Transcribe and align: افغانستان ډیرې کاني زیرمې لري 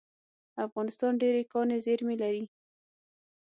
افغانستان 0.65 1.13
ډیرې 1.21 1.41
کاني 1.51 1.77
زیرمې 1.85 2.15
لري 2.21 2.43